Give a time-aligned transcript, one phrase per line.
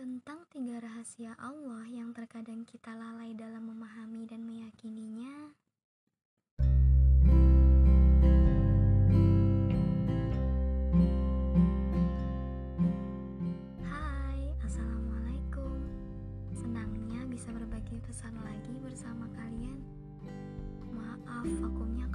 [0.00, 5.52] Tentang tiga rahasia Allah yang terkadang kita lalai dalam memahami dan meyakininya.
[13.84, 15.76] Hai, Assalamualaikum.
[16.56, 19.84] Senangnya bisa berbagi pesan lagi bersama kalian.
[20.96, 22.08] Maaf, vakumnya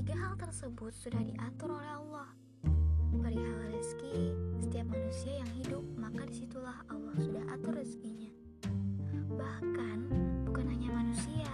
[0.00, 2.28] bahwa tiga hal tersebut sudah diatur oleh Allah.
[3.20, 4.32] Perihal rezeki,
[4.64, 8.32] setiap manusia yang hidup, maka di situlah Allah sudah atur rezekinya.
[9.28, 9.98] Bahkan,
[10.48, 11.52] bukan hanya manusia,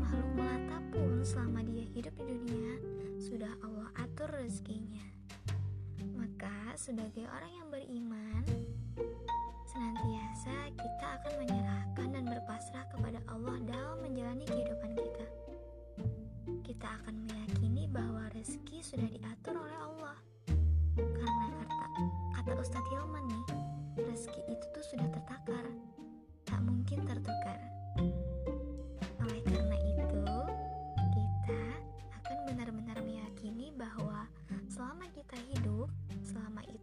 [0.00, 2.72] makhluk melata pun selama dia hidup di dunia,
[3.20, 5.04] sudah Allah atur rezekinya.
[6.16, 8.44] Maka, sebagai orang yang beriman,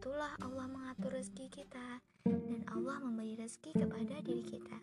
[0.02, 4.78] itulah Allah mengatur rezeki kita dan Allah memberi rezeki kepada diri kita.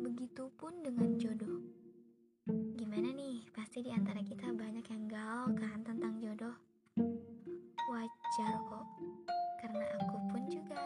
[0.00, 1.60] Begitupun dengan jodoh.
[2.48, 3.44] Gimana nih?
[3.52, 6.56] Pasti di antara kita banyak yang galau kan tentang jodoh.
[7.92, 8.88] Wajar kok,
[9.60, 10.80] karena aku pun juga.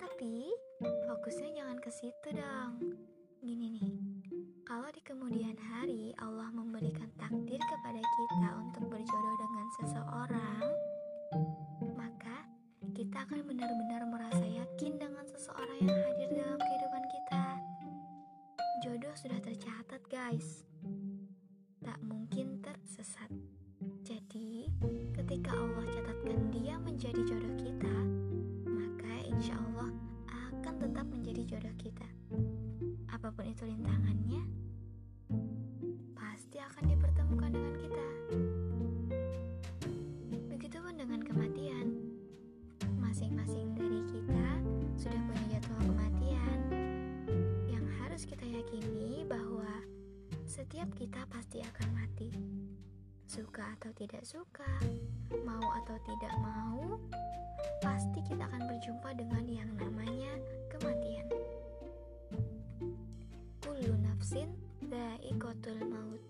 [0.00, 2.80] Tapi fokusnya jangan ke situ dong.
[3.44, 3.92] Gini nih,
[4.64, 8.75] kalau di kemudian hari Allah memberikan takdir kepada kita untuk
[9.76, 10.64] seseorang,
[11.92, 12.48] maka
[12.96, 17.44] kita akan benar-benar merasa yakin dengan seseorang yang hadir dalam kehidupan kita.
[18.80, 20.64] Jodoh sudah tercatat, guys.
[21.84, 23.28] Tak mungkin tersesat.
[24.00, 24.72] Jadi,
[25.12, 27.96] ketika Allah catatkan dia menjadi jodoh kita,
[28.64, 29.92] maka insya Allah
[30.56, 32.08] akan tetap menjadi jodoh kita.
[33.12, 34.40] Apa pun itu rintangannya,
[53.96, 54.68] tidak suka,
[55.48, 57.00] mau atau tidak mau,
[57.80, 60.36] pasti kita akan berjumpa dengan yang namanya
[60.68, 61.24] kematian.
[63.64, 64.52] Kullu nafsin
[64.84, 66.20] dha'iqatul maut.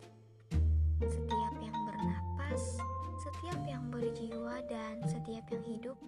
[1.03, 2.79] Setiap yang bernapas,
[3.27, 5.99] setiap yang berjiwa dan setiap yang hidup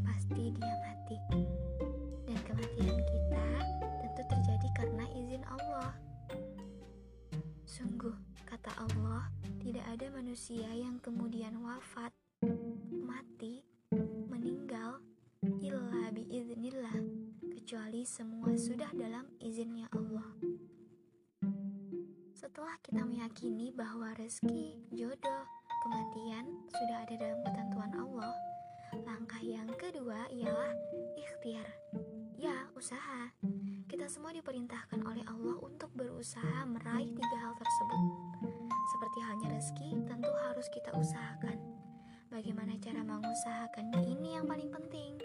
[0.00, 1.16] pasti dia mati.
[2.24, 3.46] Dan kematian kita
[4.00, 5.92] tentu terjadi karena izin Allah.
[7.68, 8.16] Sungguh,
[8.48, 9.05] kata Allah,
[9.96, 12.12] ada manusia yang kemudian wafat,
[13.00, 13.64] mati,
[14.28, 15.00] meninggal,
[15.64, 17.00] illa biiznillah,
[17.40, 20.36] kecuali semua sudah dalam izinnya Allah.
[22.36, 25.48] Setelah kita meyakini bahwa rezeki, jodoh,
[25.80, 26.44] kematian
[26.76, 28.36] sudah ada dalam ketentuan Allah,
[29.00, 30.76] langkah yang kedua ialah
[31.16, 31.72] ikhtiar.
[32.36, 33.32] Ya, usaha.
[33.88, 38.35] Kita semua diperintahkan oleh Allah untuk berusaha meraih tiga hal tersebut.
[38.86, 41.58] Seperti halnya rezeki, tentu harus kita usahakan.
[42.30, 45.18] Bagaimana cara mengusahakannya ini yang paling penting.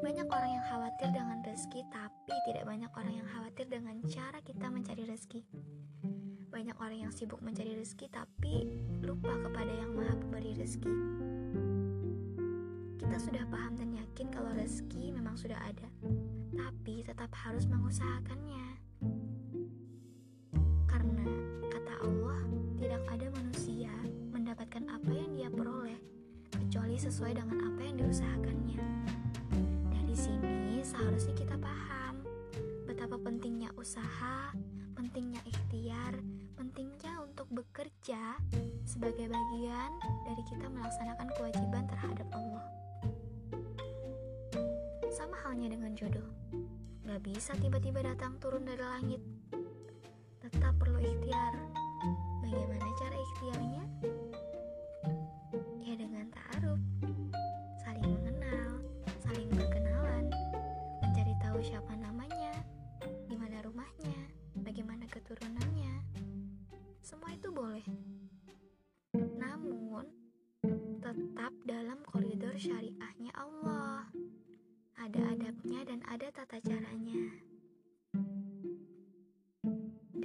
[0.00, 4.72] Banyak orang yang khawatir dengan rezeki, tapi tidak banyak orang yang khawatir dengan cara kita
[4.72, 5.44] mencari rezeki.
[6.48, 8.64] Banyak orang yang sibuk mencari rezeki, tapi
[9.04, 10.92] lupa kepada yang Maha Pemberi rezeki.
[12.96, 15.88] Kita sudah paham dan yakin kalau rezeki memang sudah ada,
[16.56, 18.75] tapi tetap harus mengusahakannya.
[27.16, 28.76] Sesuai dengan apa yang diusahakannya.
[29.88, 32.20] Dari sini seharusnya kita paham
[32.84, 34.52] betapa pentingnya usaha,
[34.92, 36.12] pentingnya ikhtiar,
[36.60, 38.36] pentingnya untuk bekerja
[38.84, 39.96] sebagai bagian
[40.28, 42.68] dari kita melaksanakan kewajiban terhadap Allah.
[45.08, 46.28] Sama halnya dengan jodoh,
[47.08, 49.24] gak bisa tiba-tiba datang turun dari langit.
[50.44, 51.56] Tetap perlu ikhtiar.
[52.44, 53.84] Bagaimana cara ikhtiarnya?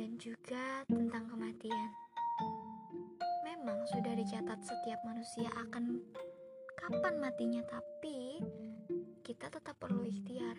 [0.01, 1.93] Dan juga tentang kematian.
[3.45, 6.01] Memang sudah dicatat setiap manusia akan
[6.73, 8.41] kapan matinya, tapi
[9.21, 10.57] kita tetap perlu ikhtiar.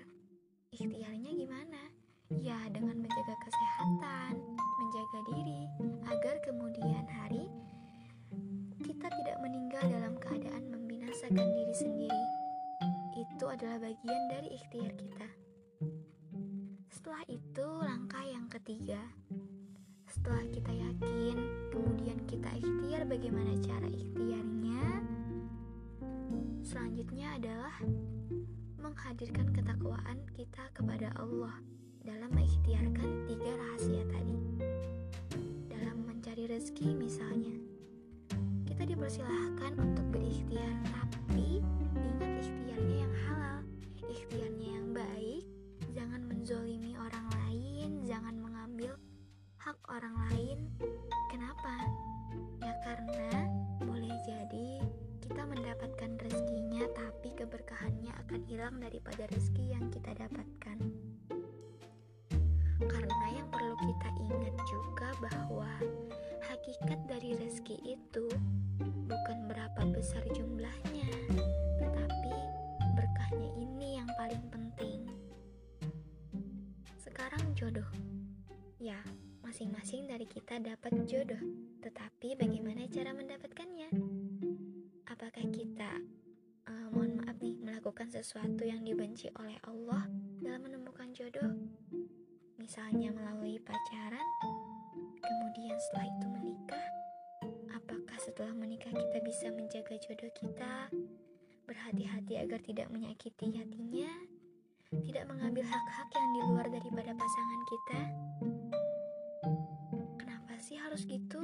[0.71, 1.91] Ikhtiarnya gimana?
[2.39, 5.67] Ya, dengan menjaga kesehatan, menjaga diri,
[6.07, 7.51] agar kemudian hari
[8.79, 12.25] kita tidak meninggal dalam keadaan membinasakan diri sendiri.
[13.19, 15.27] Itu adalah bagian dari ikhtiar kita.
[17.03, 19.03] Setelah itu, langkah yang ketiga.
[20.07, 21.35] Setelah kita yakin,
[21.75, 25.03] kemudian kita ikhtiar bagaimana cara ikhtiarnya.
[26.63, 27.75] Selanjutnya adalah
[28.79, 31.59] menghadirkan ketakwaan kita kepada Allah
[32.07, 34.39] dalam mengikhtiarkan tiga rahasia tadi.
[35.75, 37.59] Dalam mencari rezeki misalnya,
[38.63, 41.67] kita dipersilahkan untuk berikhtiar, tapi
[41.99, 43.12] ingat ikhtiarnya yang
[49.93, 50.59] orang lain.
[51.29, 51.77] Kenapa?
[52.65, 53.45] Ya karena
[53.85, 54.81] boleh jadi
[55.21, 60.79] kita mendapatkan rezekinya, tapi keberkahannya akan hilang daripada rezeki yang kita dapatkan.
[62.83, 65.71] Karena yang perlu kita ingat juga bahwa
[66.49, 68.27] hakikat dari rezeki itu
[69.05, 71.13] bukan berapa besar jumlahnya,
[71.77, 72.35] tetapi
[72.97, 75.05] berkahnya ini yang paling penting.
[76.97, 77.87] Sekarang jodoh.
[78.83, 78.99] Ya,
[79.53, 81.37] masing-masing dari kita dapat jodoh,
[81.85, 83.93] tetapi bagaimana cara mendapatkannya?
[85.05, 85.93] Apakah kita
[86.73, 90.09] uh, mohon maaf nih melakukan sesuatu yang dibenci oleh Allah
[90.41, 91.53] dalam menemukan jodoh?
[92.57, 94.25] Misalnya melalui pacaran,
[95.21, 96.87] kemudian setelah itu menikah.
[97.77, 100.89] Apakah setelah menikah kita bisa menjaga jodoh kita?
[101.69, 104.17] Berhati-hati agar tidak menyakiti hatinya,
[105.05, 108.01] tidak mengambil hak-hak yang di luar daripada pasangan kita.
[110.93, 111.41] Harus gitu?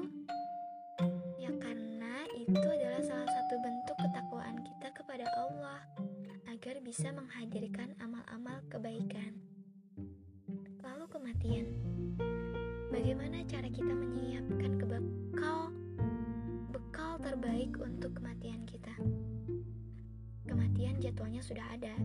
[1.40, 5.80] Ya karena itu adalah salah satu bentuk ketakwaan kita kepada Allah
[6.52, 9.40] agar bisa menghadirkan amal-amal kebaikan.
[10.84, 11.64] Lalu kematian.
[12.92, 15.72] Bagaimana cara kita menyiapkan kebekal
[16.68, 18.92] bekal terbaik untuk kematian kita?
[20.44, 21.96] Kematian jadwalnya sudah ada.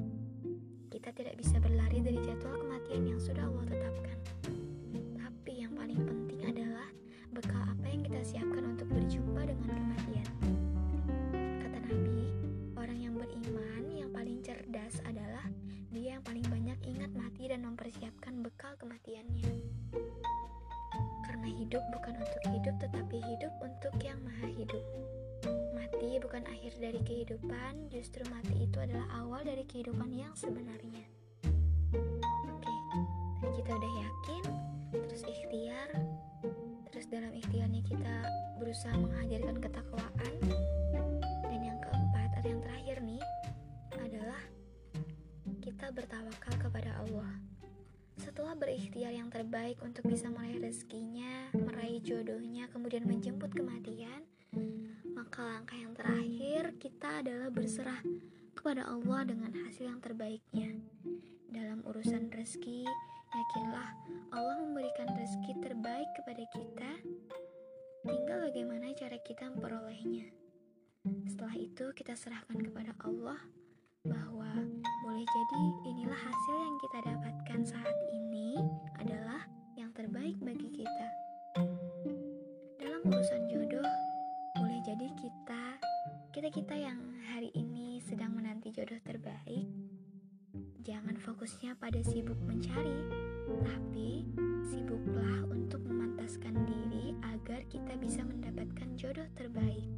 [0.88, 3.03] Kita tidak bisa berlari dari jadwal kematian
[21.74, 24.86] hidup bukan untuk hidup, tetapi hidup untuk yang maha hidup.
[25.74, 31.02] Mati bukan akhir dari kehidupan, justru mati itu adalah awal dari kehidupan yang sebenarnya.
[31.98, 32.70] Oke,
[33.42, 34.44] tadi kita udah yakin,
[35.10, 35.90] terus ikhtiar,
[36.94, 38.16] terus dalam ikhtiarnya kita
[38.62, 40.34] berusaha menghadirkan ketakwaan,
[40.94, 43.26] dan yang keempat atau yang terakhir nih
[43.98, 44.42] adalah
[45.58, 47.53] kita bertawakal kepada Allah.
[48.34, 54.26] Setelah berikhtiar yang terbaik untuk bisa meraih rezekinya, meraih jodohnya, kemudian menjemput kematian,
[55.14, 58.02] maka langkah yang terakhir kita adalah berserah
[58.58, 60.82] kepada Allah dengan hasil yang terbaiknya.
[61.54, 62.90] Dalam urusan rezeki,
[63.38, 63.90] Yakinlah
[64.34, 66.92] Allah memberikan rezeki terbaik kepada kita.
[68.02, 70.34] Tinggal bagaimana cara kita memperolehnya.
[71.30, 73.38] Setelah itu kita serahkan kepada Allah
[74.02, 74.58] bahwa
[75.06, 76.53] boleh jadi inilah hasil
[91.84, 93.12] pada sibuk mencari,
[93.60, 94.24] tapi
[94.72, 99.92] sibuklah untuk memantaskan diri agar kita bisa mendapatkan jodoh terbaik.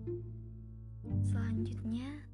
[1.30, 2.25] Selanjutnya,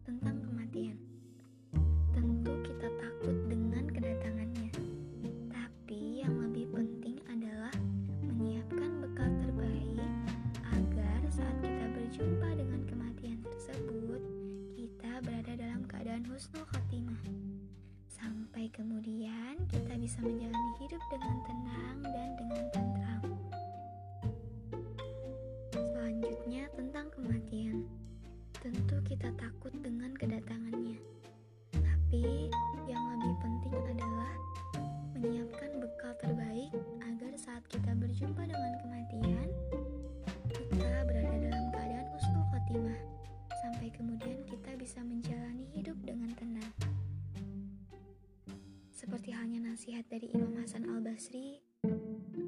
[49.02, 51.58] Seperti halnya nasihat dari Imam Hasan Al-Basri,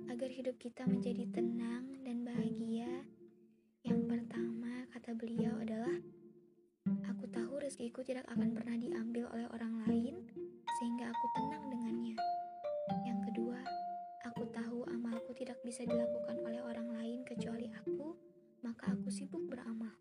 [0.05, 3.09] agar hidup kita menjadi tenang dan bahagia,
[3.81, 5.97] yang pertama kata beliau adalah,
[7.09, 10.29] Aku tahu rezekiku tidak akan pernah diambil oleh orang lain,
[10.77, 12.17] sehingga aku tenang dengannya.
[13.01, 13.57] Yang kedua,
[14.21, 18.13] aku tahu amalku tidak bisa dilakukan oleh orang lain kecuali aku,
[18.61, 19.97] maka aku sibuk beramal.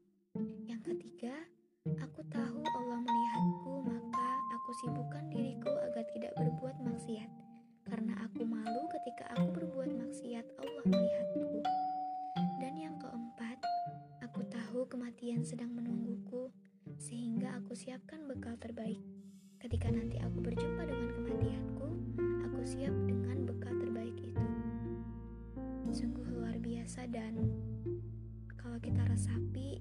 [28.83, 29.81] Kita resapi,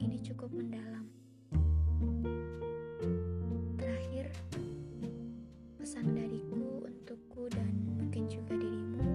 [0.00, 1.08] ini cukup mendalam.
[5.88, 9.08] pesan dariku untukku dan mungkin juga dirimu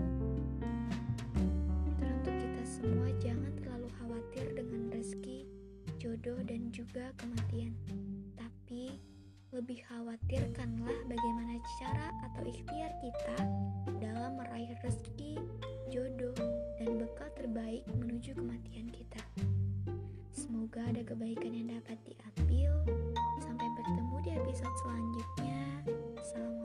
[2.02, 5.46] teruntuk kita semua jangan terlalu khawatir dengan rezeki,
[6.02, 7.78] jodoh dan juga kematian.
[8.34, 8.98] Tapi
[9.54, 13.38] lebih khawatirkanlah bagaimana cara atau ikhtiar kita
[14.02, 14.34] dalam
[15.94, 16.34] jodoh,
[16.82, 19.22] dan bekal terbaik menuju kematian kita.
[20.34, 22.74] Semoga ada kebaikan yang dapat diambil.
[23.38, 25.62] Sampai bertemu di episode selanjutnya.
[26.34, 26.63] salam